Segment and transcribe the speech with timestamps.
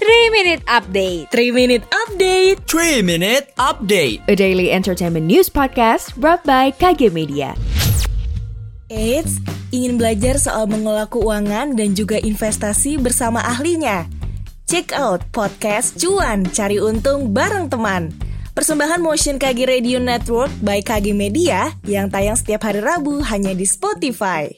[0.00, 1.28] 3 Minute Update.
[1.28, 2.56] 3 Minute Update.
[2.64, 4.24] 3 Minute Update.
[4.32, 7.52] A daily entertainment news podcast brought by KG Media.
[8.88, 9.36] Eits,
[9.68, 14.08] ingin belajar soal mengelola keuangan dan juga investasi bersama ahlinya?
[14.64, 18.08] Check out podcast Cuan Cari Untung bareng teman.
[18.56, 23.68] Persembahan Motion KG Radio Network by KG Media yang tayang setiap hari Rabu hanya di
[23.68, 24.48] Spotify.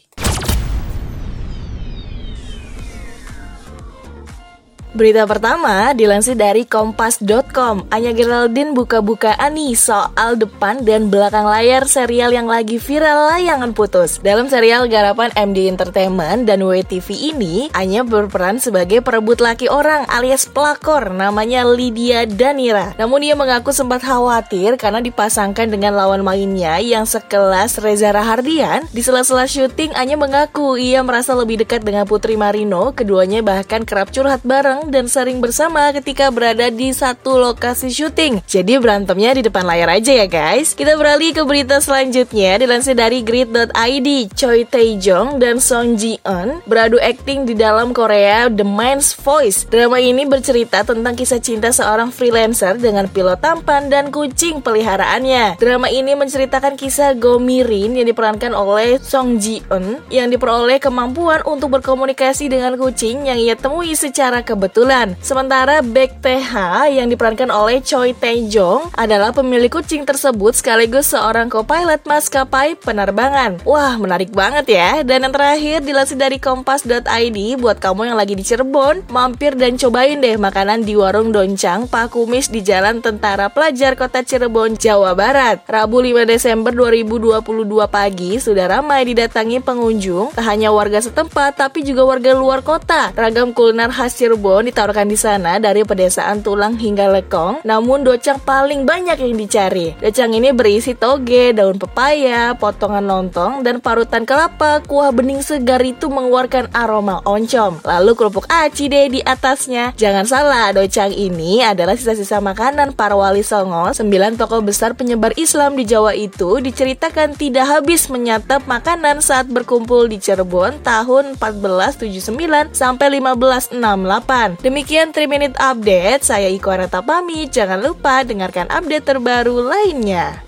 [4.92, 7.88] Berita pertama dilansir dari kompas.com.
[7.88, 14.20] Anya Geraldine buka-bukaan nih soal depan dan belakang layar serial yang lagi viral layangan putus.
[14.20, 20.44] Dalam serial garapan MD Entertainment dan WTV ini, Anya berperan sebagai perebut laki orang alias
[20.44, 22.92] pelakor namanya Lydia Danira.
[23.00, 28.84] Namun ia mengaku sempat khawatir karena dipasangkan dengan lawan mainnya yang sekelas Reza Rahardian.
[28.92, 32.92] Di sela-sela syuting, Anya mengaku ia merasa lebih dekat dengan Putri Marino.
[32.92, 38.42] Keduanya bahkan kerap curhat bareng dan sering bersama ketika berada di satu lokasi syuting.
[38.42, 40.74] Jadi berantemnya di depan layar aja ya guys.
[40.74, 44.08] Kita beralih ke berita selanjutnya dilansir dari grid.id.
[44.34, 49.68] Choi Tae-jong dan Song Ji-eun beradu akting di dalam Korea The Man's Voice.
[49.70, 55.62] Drama ini bercerita tentang kisah cinta seorang freelancer dengan pilot tampan dan kucing peliharaannya.
[55.62, 61.78] Drama ini menceritakan kisah Go Mirin yang diperankan oleh Song Ji-eun yang diperoleh kemampuan untuk
[61.78, 65.12] berkomunikasi dengan kucing yang ia temui secara kebetulan kebetulan.
[65.20, 72.00] Sementara Baek TH yang diperankan oleh Choi Tae-jong adalah pemilik kucing tersebut sekaligus seorang co-pilot
[72.08, 73.60] maskapai penerbangan.
[73.68, 75.04] Wah, menarik banget ya.
[75.04, 80.24] Dan yang terakhir dilansir dari kompas.id buat kamu yang lagi di Cirebon, mampir dan cobain
[80.24, 85.60] deh makanan di warung Doncang Pak Kumis di Jalan Tentara Pelajar Kota Cirebon, Jawa Barat.
[85.68, 87.44] Rabu 5 Desember 2022
[87.92, 93.12] pagi sudah ramai didatangi pengunjung, tak hanya warga setempat tapi juga warga luar kota.
[93.12, 98.86] Ragam kuliner khas Cirebon ditawarkan di sana dari pedesaan tulang hingga lekong, namun docang paling
[98.86, 99.94] banyak yang dicari.
[99.98, 104.80] Docang ini berisi toge, daun pepaya, potongan lontong, dan parutan kelapa.
[104.86, 107.82] Kuah bening segar itu mengeluarkan aroma oncom.
[107.82, 109.94] Lalu kerupuk aci deh di atasnya.
[109.98, 113.90] Jangan salah, docang ini adalah sisa-sisa makanan para wali Songo.
[113.92, 120.06] Sembilan tokoh besar penyebar Islam di Jawa itu diceritakan tidak habis menyantap makanan saat berkumpul
[120.06, 124.51] di Cirebon tahun 1479 sampai 1568.
[124.60, 127.48] Demikian 3 Minute Update, saya Iko Arata pamit.
[127.48, 130.44] Jangan lupa dengarkan update terbaru lainnya.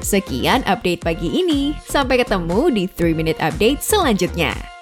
[0.00, 1.74] Sekian update pagi ini.
[1.82, 4.79] Sampai ketemu di 3 Minute Update selanjutnya.